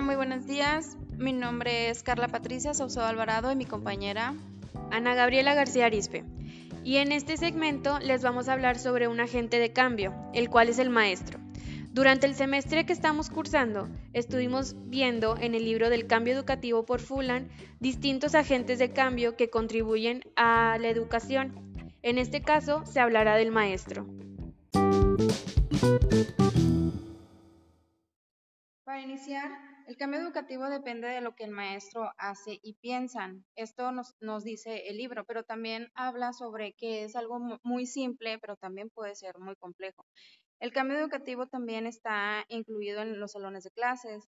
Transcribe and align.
Hola, 0.00 0.06
muy 0.06 0.16
buenos 0.16 0.46
días. 0.46 0.96
Mi 1.18 1.34
nombre 1.34 1.90
es 1.90 2.02
Carla 2.02 2.26
Patricia 2.26 2.72
Saucedo 2.72 3.04
Alvarado 3.04 3.52
y 3.52 3.54
mi 3.54 3.66
compañera 3.66 4.34
Ana 4.90 5.14
Gabriela 5.14 5.52
García 5.52 5.84
Arispe. 5.84 6.24
Y 6.84 6.96
en 6.96 7.12
este 7.12 7.36
segmento 7.36 7.98
les 7.98 8.22
vamos 8.22 8.48
a 8.48 8.54
hablar 8.54 8.78
sobre 8.78 9.08
un 9.08 9.20
agente 9.20 9.58
de 9.58 9.74
cambio, 9.74 10.14
el 10.32 10.48
cual 10.48 10.70
es 10.70 10.78
el 10.78 10.88
maestro. 10.88 11.38
Durante 11.92 12.26
el 12.26 12.34
semestre 12.34 12.86
que 12.86 12.94
estamos 12.94 13.28
cursando, 13.28 13.90
estuvimos 14.14 14.74
viendo 14.86 15.36
en 15.36 15.54
el 15.54 15.66
libro 15.66 15.90
del 15.90 16.06
cambio 16.06 16.32
educativo 16.32 16.86
por 16.86 17.00
Fulan 17.00 17.50
distintos 17.78 18.34
agentes 18.34 18.78
de 18.78 18.94
cambio 18.94 19.36
que 19.36 19.50
contribuyen 19.50 20.22
a 20.34 20.78
la 20.80 20.88
educación. 20.88 21.74
En 22.00 22.16
este 22.16 22.40
caso, 22.40 22.86
se 22.86 23.00
hablará 23.00 23.36
del 23.36 23.50
maestro. 23.50 24.06
Para 28.82 29.02
iniciar, 29.02 29.69
el 29.86 29.96
cambio 29.96 30.20
educativo 30.20 30.68
depende 30.68 31.08
de 31.08 31.20
lo 31.20 31.34
que 31.34 31.44
el 31.44 31.50
maestro 31.50 32.10
hace 32.18 32.58
y 32.62 32.74
piensan. 32.74 33.44
Esto 33.56 33.92
nos, 33.92 34.44
dice 34.44 34.88
el 34.88 34.96
libro, 34.96 35.24
pero 35.24 35.44
también 35.44 35.90
habla 35.94 36.32
sobre 36.32 36.72
que 36.74 37.04
es 37.04 37.16
algo 37.16 37.38
muy 37.62 37.86
simple, 37.86 38.38
pero 38.38 38.56
también 38.56 38.90
puede 38.90 39.14
ser 39.14 39.38
muy 39.38 39.56
complejo. 39.56 40.06
El 40.60 40.72
cambio 40.72 40.98
educativo 40.98 41.46
también 41.46 41.86
está 41.86 42.44
incluido 42.48 43.02
en 43.02 43.18
los 43.18 43.32
salones 43.32 43.64
de 43.64 43.70
clases. 43.70 44.28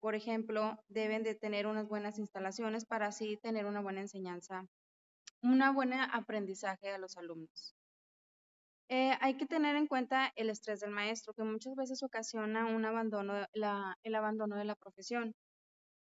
Por 0.00 0.14
ejemplo, 0.14 0.78
deben 0.88 1.22
de 1.22 1.34
tener 1.34 1.66
unas 1.66 1.88
buenas 1.88 2.18
instalaciones 2.18 2.84
para 2.86 3.06
así 3.06 3.36
tener 3.42 3.66
una 3.66 3.80
buena 3.80 4.00
enseñanza, 4.00 4.66
una 5.42 5.72
buena 5.72 6.04
aprendizaje 6.04 6.90
a 6.90 6.98
los 6.98 7.16
alumnos. 7.16 7.74
Eh, 9.10 9.18
hay 9.20 9.34
que 9.36 9.46
tener 9.46 9.74
en 9.74 9.88
cuenta 9.88 10.32
el 10.36 10.50
estrés 10.50 10.78
del 10.80 10.92
maestro, 10.92 11.34
que 11.34 11.42
muchas 11.42 11.74
veces 11.74 12.02
ocasiona 12.04 12.68
el 12.68 14.14
abandono 14.14 14.56
de 14.56 14.64
la 14.64 14.76
profesión. 14.76 15.34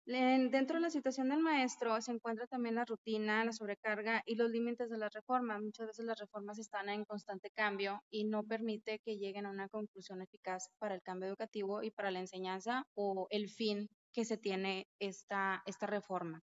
dentro 0.04 0.76
de 0.76 0.80
la 0.80 0.90
situación 0.90 1.28
del 1.28 1.40
maestro 1.40 2.00
se 2.00 2.10
encuentra 2.12 2.46
también 2.48 2.74
la 2.74 2.84
rutina, 2.84 3.44
la 3.44 3.52
sobrecarga 3.52 4.22
y 4.26 4.34
los 4.34 4.50
límites 4.50 4.90
de 4.90 4.98
las 4.98 5.12
reformas. 5.12 5.62
Muchas 5.62 5.86
veces 5.86 6.06
las 6.06 6.18
reformas 6.18 6.58
están 6.58 6.88
en 6.88 7.04
constante 7.04 7.50
cambio 7.50 8.02
y 8.10 8.24
no 8.24 8.42
permite 8.42 8.98
que 9.00 9.16
lleguen 9.16 9.46
a 9.46 9.50
una 9.50 9.68
conclusión 9.68 10.20
eficaz 10.22 10.70
para 10.78 10.94
el 10.96 11.02
cambio 11.02 11.28
educativo 11.28 11.82
y 11.84 11.90
para 11.92 12.10
la 12.10 12.20
enseñanza 12.20 12.84
o 12.94 13.28
el 13.30 13.48
fin 13.48 13.88
que 14.12 14.24
se 14.24 14.38
tiene 14.38 14.88
esta, 14.98 15.62
esta 15.66 15.86
reforma. 15.86 16.40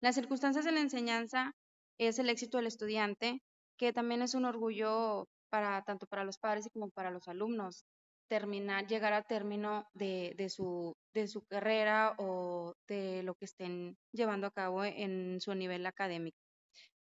Las 0.00 0.14
circunstancias 0.14 0.64
de 0.64 0.72
la 0.72 0.80
enseñanza 0.80 1.52
es 1.98 2.18
el 2.18 2.30
éxito 2.30 2.58
del 2.58 2.68
estudiante, 2.68 3.42
que 3.78 3.92
también 3.92 4.22
es 4.22 4.34
un 4.34 4.44
orgullo 4.44 5.26
para 5.50 5.82
tanto 5.82 6.06
para 6.06 6.24
los 6.24 6.38
padres 6.38 6.68
como 6.72 6.90
para 6.90 7.10
los 7.10 7.28
alumnos 7.28 7.84
terminar, 8.28 8.86
llegar 8.86 9.14
a 9.14 9.22
término 9.22 9.86
de, 9.94 10.34
de, 10.36 10.50
su, 10.50 10.94
de 11.14 11.28
su 11.28 11.42
carrera 11.46 12.14
o 12.18 12.74
de 12.86 13.22
lo 13.22 13.34
que 13.34 13.46
estén 13.46 13.96
llevando 14.12 14.46
a 14.46 14.50
cabo 14.50 14.84
en 14.84 15.40
su 15.40 15.54
nivel 15.54 15.86
académico. 15.86 16.36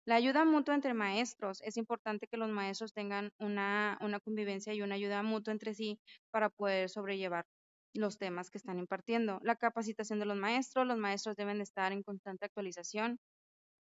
La 0.06 0.14
ayuda 0.16 0.44
mutua 0.44 0.74
entre 0.74 0.94
maestros. 0.94 1.60
Es 1.62 1.76
importante 1.76 2.28
que 2.28 2.36
los 2.36 2.48
maestros 2.48 2.92
tengan 2.92 3.30
una, 3.40 3.98
una 4.00 4.20
convivencia 4.20 4.72
y 4.72 4.82
una 4.82 4.94
ayuda 4.94 5.22
mutua 5.24 5.52
entre 5.52 5.74
sí 5.74 5.98
para 6.30 6.48
poder 6.48 6.88
sobrellevar 6.88 7.44
los 7.92 8.18
temas 8.18 8.50
que 8.50 8.58
están 8.58 8.78
impartiendo. 8.78 9.40
La 9.42 9.56
capacitación 9.56 10.20
de 10.20 10.26
los 10.26 10.36
maestros. 10.36 10.86
Los 10.86 10.98
maestros 10.98 11.34
deben 11.36 11.60
estar 11.60 11.92
en 11.92 12.04
constante 12.04 12.46
actualización 12.46 13.18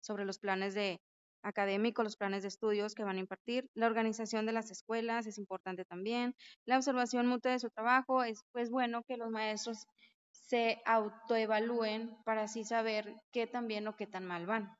sobre 0.02 0.26
los 0.26 0.40
planes 0.40 0.74
de, 0.74 1.02
académico, 1.46 2.04
los 2.04 2.18
planes 2.18 2.42
de 2.42 2.50
estudios 2.50 2.96
que 2.96 3.04
van 3.04 3.18
a 3.18 3.20
impartir, 3.20 3.70
la 3.74 3.86
organización 3.86 4.46
de 4.46 4.52
las 4.52 4.72
escuelas 4.72 5.28
es 5.28 5.38
importante 5.38 5.86
también, 5.86 6.36
la 6.66 6.78
observación 6.78 7.28
mutua 7.28 7.52
de 7.52 7.60
su 7.60 7.70
trabajo, 7.70 8.24
es 8.24 8.44
pues 8.52 8.70
bueno 8.70 9.04
que 9.04 9.18
los 9.18 9.30
maestros 9.30 9.86
se 10.32 10.82
autoevalúen 10.86 12.18
para 12.26 12.44
así 12.44 12.64
saber 12.64 13.16
qué 13.32 13.48
tan 13.48 13.68
bien 13.68 13.88
o 13.88 13.96
qué 13.96 14.08
tan 14.08 14.26
mal 14.26 14.46
van. 14.46 14.76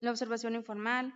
La 0.00 0.10
observación 0.10 0.54
informal, 0.54 1.12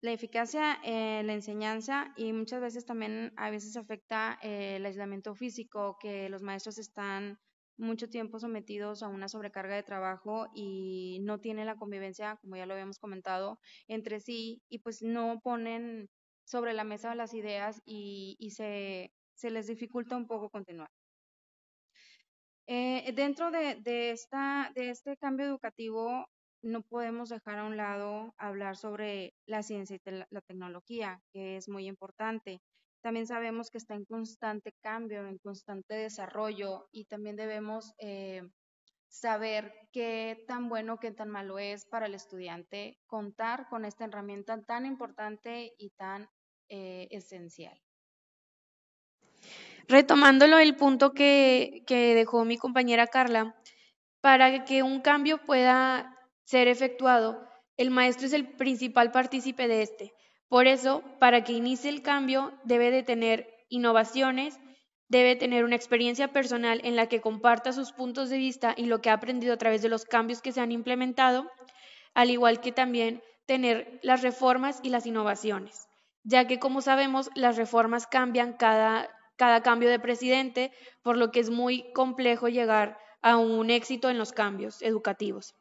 la 0.00 0.12
eficacia 0.12 0.78
en 0.82 1.26
la 1.26 1.34
enseñanza 1.34 2.12
y 2.16 2.32
muchas 2.32 2.60
veces 2.60 2.86
también 2.86 3.32
a 3.36 3.50
veces 3.50 3.76
afecta 3.76 4.38
el 4.42 4.84
aislamiento 4.86 5.34
físico, 5.34 5.96
que 6.00 6.28
los 6.28 6.42
maestros 6.42 6.78
están 6.78 7.38
mucho 7.76 8.08
tiempo 8.08 8.38
sometidos 8.38 9.02
a 9.02 9.08
una 9.08 9.28
sobrecarga 9.28 9.74
de 9.74 9.82
trabajo 9.82 10.48
y 10.54 11.20
no 11.22 11.40
tienen 11.40 11.66
la 11.66 11.76
convivencia, 11.76 12.36
como 12.40 12.56
ya 12.56 12.66
lo 12.66 12.74
habíamos 12.74 12.98
comentado, 12.98 13.58
entre 13.88 14.20
sí 14.20 14.62
y 14.68 14.78
pues 14.78 15.02
no 15.02 15.40
ponen 15.42 16.08
sobre 16.44 16.74
la 16.74 16.84
mesa 16.84 17.14
las 17.14 17.34
ideas 17.34 17.80
y, 17.84 18.36
se, 18.54 19.12
les 19.42 19.66
dificulta 19.66 20.16
un 20.16 20.26
poco 20.26 20.50
continuar. 20.50 20.90
Eh, 22.66 23.12
dentro 23.14 23.50
de, 23.50 24.10
esta, 24.10 24.70
de 24.74 24.90
este 24.90 25.16
cambio 25.16 25.46
educativo, 25.46 26.26
no 26.62 26.82
podemos 26.82 27.28
dejar 27.28 27.58
a 27.58 27.64
un 27.64 27.76
lado 27.76 28.34
hablar 28.38 28.76
sobre 28.76 29.34
la 29.46 29.62
ciencia 29.62 29.96
y 29.96 30.10
la 30.10 30.40
tecnología, 30.42 31.20
que 31.32 31.56
es 31.56 31.68
muy 31.68 31.86
importante. 31.86 32.60
También 33.02 33.26
sabemos 33.26 33.70
que 33.70 33.78
está 33.78 33.94
en 33.94 34.04
constante 34.04 34.72
cambio, 34.80 35.26
en 35.26 35.38
constante 35.38 35.94
desarrollo 35.94 36.88
y 36.92 37.04
también 37.06 37.34
debemos 37.34 37.94
eh, 37.98 38.42
saber 39.08 39.74
qué 39.92 40.44
tan 40.46 40.68
bueno, 40.68 40.98
qué 40.98 41.10
tan 41.10 41.28
malo 41.28 41.58
es 41.58 41.84
para 41.84 42.06
el 42.06 42.14
estudiante 42.14 42.98
contar 43.06 43.68
con 43.68 43.84
esta 43.84 44.04
herramienta 44.04 44.62
tan 44.62 44.86
importante 44.86 45.74
y 45.76 45.90
tan 45.90 46.28
eh, 46.68 47.08
esencial. 47.10 47.76
Retomándolo 49.88 50.60
el 50.60 50.76
punto 50.76 51.12
que, 51.12 51.82
que 51.88 52.14
dejó 52.14 52.44
mi 52.44 52.56
compañera 52.56 53.08
Carla, 53.08 53.56
para 54.20 54.64
que 54.64 54.84
un 54.84 55.00
cambio 55.00 55.42
pueda 55.42 56.16
ser 56.44 56.68
efectuado, 56.68 57.48
el 57.76 57.90
maestro 57.90 58.26
es 58.26 58.32
el 58.32 58.54
principal 58.54 59.10
partícipe 59.10 59.66
de 59.66 59.82
este. 59.82 60.14
Por 60.52 60.66
eso, 60.66 61.02
para 61.18 61.44
que 61.44 61.54
inicie 61.54 61.88
el 61.88 62.02
cambio, 62.02 62.52
debe 62.62 62.90
de 62.90 63.02
tener 63.02 63.48
innovaciones, 63.70 64.60
debe 65.08 65.34
tener 65.34 65.64
una 65.64 65.76
experiencia 65.76 66.28
personal 66.28 66.82
en 66.84 66.94
la 66.94 67.06
que 67.06 67.22
comparta 67.22 67.72
sus 67.72 67.92
puntos 67.92 68.28
de 68.28 68.36
vista 68.36 68.74
y 68.76 68.84
lo 68.84 69.00
que 69.00 69.08
ha 69.08 69.14
aprendido 69.14 69.54
a 69.54 69.56
través 69.56 69.80
de 69.80 69.88
los 69.88 70.04
cambios 70.04 70.42
que 70.42 70.52
se 70.52 70.60
han 70.60 70.70
implementado, 70.70 71.50
al 72.12 72.28
igual 72.28 72.60
que 72.60 72.70
también 72.70 73.22
tener 73.46 73.98
las 74.02 74.20
reformas 74.20 74.80
y 74.82 74.90
las 74.90 75.06
innovaciones, 75.06 75.86
ya 76.22 76.46
que 76.46 76.58
como 76.58 76.82
sabemos 76.82 77.30
las 77.34 77.56
reformas 77.56 78.06
cambian 78.06 78.52
cada, 78.52 79.08
cada 79.38 79.62
cambio 79.62 79.88
de 79.88 80.00
presidente, 80.00 80.70
por 81.02 81.16
lo 81.16 81.30
que 81.30 81.40
es 81.40 81.48
muy 81.48 81.90
complejo 81.94 82.48
llegar 82.48 82.98
a 83.22 83.38
un 83.38 83.70
éxito 83.70 84.10
en 84.10 84.18
los 84.18 84.32
cambios 84.32 84.82
educativos. 84.82 85.54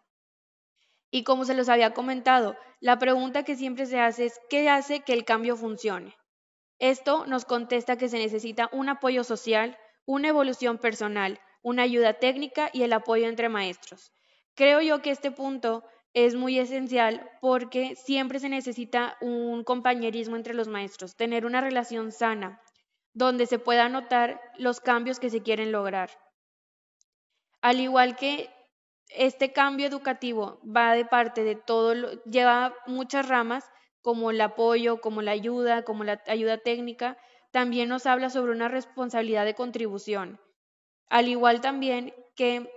Y 1.12 1.24
como 1.24 1.46
se 1.46 1.54
los 1.54 1.68
había 1.70 1.94
comentado, 1.94 2.56
la 2.80 2.98
pregunta 2.98 3.44
que 3.44 3.58
siempre 3.58 3.86
se 3.86 4.00
hace 4.00 4.26
es, 4.26 4.40
¿qué 4.50 4.70
hace 4.70 5.02
que 5.02 5.14
el 5.14 5.26
cambio 5.26 5.58
funcione? 5.58 6.16
Esto 6.80 7.26
nos 7.28 7.46
contesta 7.46 7.98
que 7.98 8.10
se 8.10 8.18
necesita 8.18 8.70
un 8.72 8.90
apoyo 8.90 9.24
social, 9.24 9.78
una 10.06 10.30
evolución 10.30 10.78
personal, 10.80 11.40
una 11.62 11.84
ayuda 11.84 12.14
técnica 12.14 12.70
y 12.74 12.84
el 12.84 12.94
apoyo 12.94 13.28
entre 13.28 13.50
maestros. 13.50 14.12
Creo 14.56 14.82
yo 14.82 15.02
que 15.02 15.12
este 15.12 15.32
punto 15.32 15.84
es 16.14 16.36
muy 16.36 16.58
esencial 16.58 17.30
porque 17.40 17.96
siempre 17.96 18.40
se 18.40 18.50
necesita 18.50 19.18
un 19.22 19.64
compañerismo 19.64 20.36
entre 20.38 20.54
los 20.54 20.68
maestros, 20.68 21.16
tener 21.16 21.46
una 21.46 21.62
relación 21.62 22.12
sana, 22.12 22.62
donde 23.14 23.46
se 23.46 23.60
pueda 23.60 23.90
notar 23.90 24.42
los 24.58 24.80
cambios 24.80 25.20
que 25.20 25.30
se 25.30 25.44
quieren 25.44 25.72
lograr. 25.72 26.10
Al 27.62 27.80
igual 27.80 28.16
que 28.16 28.50
este 29.14 29.52
cambio 29.52 29.88
educativo 29.88 30.60
va 30.66 30.94
de 30.94 31.06
parte 31.06 31.44
de 31.44 31.56
todo, 31.56 32.24
lleva 32.24 32.74
muchas 32.88 33.28
ramas, 33.28 33.70
como 34.02 34.32
el 34.32 34.42
apoyo, 34.42 35.02
como 35.02 35.22
la 35.22 35.32
ayuda, 35.32 35.84
como 35.84 36.04
la 36.04 36.22
ayuda 36.28 36.58
técnica, 36.58 37.18
también 37.52 37.90
nos 37.90 38.06
habla 38.06 38.30
sobre 38.30 38.52
una 38.52 38.68
responsabilidad 38.68 39.46
de 39.46 39.54
contribución. 39.54 40.40
Al 41.10 41.28
igual 41.28 41.62
también 41.62 42.14
que 42.36 42.72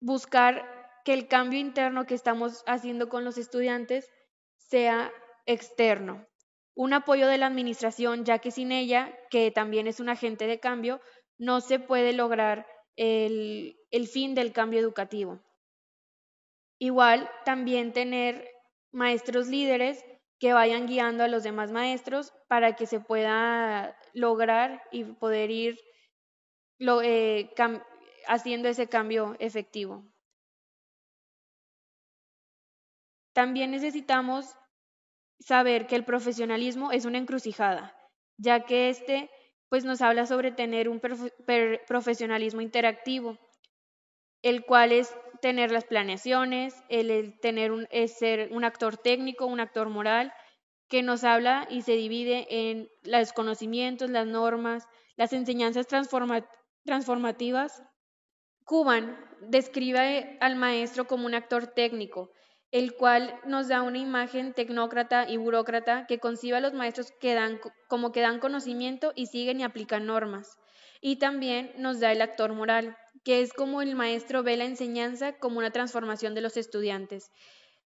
buscar 0.00 0.64
que 1.04 1.14
el 1.14 1.26
cambio 1.26 1.58
interno 1.58 2.06
que 2.06 2.14
estamos 2.14 2.62
haciendo 2.66 3.08
con 3.08 3.24
los 3.24 3.38
estudiantes 3.38 4.10
sea 4.56 5.10
externo. 5.46 6.26
Un 6.74 6.92
apoyo 6.92 7.26
de 7.26 7.38
la 7.38 7.46
administración, 7.46 8.24
ya 8.24 8.38
que 8.38 8.50
sin 8.50 8.70
ella, 8.70 9.18
que 9.30 9.50
también 9.50 9.86
es 9.86 9.98
un 9.98 10.10
agente 10.10 10.46
de 10.46 10.60
cambio, 10.60 11.00
no 11.38 11.60
se 11.60 11.78
puede 11.78 12.12
lograr 12.12 12.66
el, 12.98 14.08
fin 14.08 14.34
del 14.34 14.52
cambio 14.52 14.80
educativo. 14.80 15.40
Igual 16.78 17.30
también 17.44 17.92
tener 17.92 18.48
maestros 18.92 19.48
líderes 19.48 20.04
que 20.38 20.52
vayan 20.52 20.86
guiando 20.86 21.24
a 21.24 21.28
los 21.28 21.42
demás 21.42 21.70
maestros 21.72 22.32
para 22.48 22.76
que 22.76 22.86
se 22.86 23.00
pueda 23.00 23.96
lograr 24.14 24.82
y 24.92 25.04
poder 25.04 25.50
ir 25.50 25.80
eh, 26.80 27.50
haciendo 28.26 28.68
ese 28.68 28.88
cambio 28.88 29.36
efectivo. 29.38 30.04
También 33.32 33.70
necesitamos 33.70 34.56
saber 35.40 35.86
que 35.86 35.94
el 35.94 36.04
profesionalismo 36.04 36.90
es 36.90 37.04
una 37.04 37.18
encrucijada, 37.18 37.96
ya 38.36 38.64
que 38.64 38.88
este 38.88 39.30
pues 39.68 39.84
nos 39.84 40.00
habla 40.00 40.26
sobre 40.26 40.50
tener 40.50 40.88
un 40.88 41.00
profesionalismo 41.00 42.60
interactivo, 42.60 43.38
el 44.42 44.64
cual 44.64 44.92
es 44.92 45.14
tener 45.40 45.70
las 45.70 45.84
planeaciones, 45.84 46.74
el, 46.88 47.38
tener 47.40 47.72
un, 47.72 47.86
ser 48.08 48.48
un 48.52 48.64
actor 48.64 48.96
técnico, 48.96 49.46
un 49.46 49.60
actor 49.60 49.88
moral, 49.88 50.32
que 50.88 51.02
nos 51.02 51.22
habla 51.22 51.66
y 51.70 51.82
se 51.82 51.92
divide 51.92 52.46
en 52.48 52.88
los 53.02 53.32
conocimientos, 53.32 54.10
las 54.10 54.26
normas, 54.26 54.86
las 55.16 55.32
enseñanzas 55.32 55.86
transformativas. 56.84 57.82
Cuban 58.64 59.18
describe 59.40 60.38
al 60.40 60.56
maestro 60.56 61.06
como 61.06 61.26
un 61.26 61.34
actor 61.34 61.66
técnico, 61.66 62.30
el 62.70 62.94
cual 62.94 63.40
nos 63.46 63.68
da 63.68 63.82
una 63.82 63.98
imagen 63.98 64.52
tecnócrata 64.52 65.28
y 65.28 65.36
burócrata 65.36 66.06
que 66.06 66.18
concibe 66.18 66.58
a 66.58 66.60
los 66.60 66.74
maestros 66.74 67.12
que 67.18 67.34
dan, 67.34 67.60
como 67.88 68.12
que 68.12 68.20
dan 68.20 68.40
conocimiento 68.40 69.12
y 69.14 69.26
siguen 69.26 69.60
y 69.60 69.64
aplican 69.64 70.06
normas. 70.06 70.58
Y 71.00 71.16
también 71.16 71.72
nos 71.78 72.00
da 72.00 72.12
el 72.12 72.20
actor 72.20 72.52
moral, 72.52 72.96
que 73.24 73.40
es 73.40 73.52
como 73.52 73.80
el 73.82 73.94
maestro 73.94 74.42
ve 74.42 74.56
la 74.56 74.64
enseñanza 74.64 75.38
como 75.38 75.58
una 75.58 75.70
transformación 75.70 76.34
de 76.34 76.42
los 76.42 76.56
estudiantes. 76.56 77.30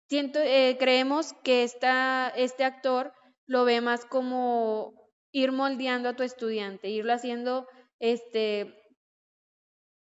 Eh, 0.09 0.75
creemos 0.79 1.33
que 1.43 1.63
esta, 1.63 2.31
este 2.35 2.63
actor 2.63 3.13
lo 3.47 3.65
ve 3.65 3.81
más 3.81 4.05
como 4.05 4.93
ir 5.31 5.51
moldeando 5.51 6.09
a 6.09 6.15
tu 6.15 6.23
estudiante, 6.23 6.89
irlo 6.89 7.13
haciendo 7.13 7.67
este, 7.99 8.73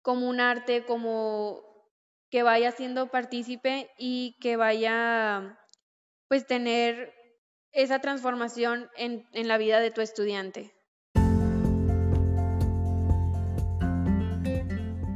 como 0.03 0.29
un 0.29 0.41
arte, 0.41 0.85
como 0.85 1.74
que 2.35 2.43
vaya 2.43 2.73
siendo 2.73 3.13
partícipe 3.13 3.93
y 3.97 4.37
que 4.41 4.57
vaya 4.57 5.57
pues 6.27 6.45
tener 6.49 7.15
esa 7.71 8.01
transformación 8.01 8.91
en, 8.97 9.25
en 9.35 9.47
la 9.47 9.57
vida 9.57 9.79
de 9.79 9.93
tu 9.93 10.01
estudiante. 10.01 10.75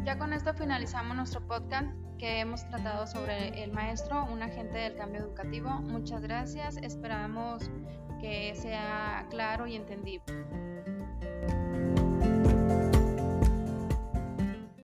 Ya 0.04 0.16
con 0.16 0.32
esto 0.32 0.54
finalizamos 0.54 1.16
nuestro 1.16 1.44
podcast 1.44 1.88
que 2.20 2.38
hemos 2.38 2.64
tratado 2.68 3.08
sobre 3.08 3.64
el 3.64 3.72
maestro, 3.72 4.24
un 4.26 4.44
agente 4.44 4.78
del 4.78 4.94
cambio 4.94 5.22
educativo. 5.22 5.70
Muchas 5.70 6.22
gracias, 6.22 6.76
esperamos 6.76 7.68
que 8.20 8.54
sea 8.54 9.26
claro 9.28 9.66
y 9.66 9.74
entendible. 9.74 10.22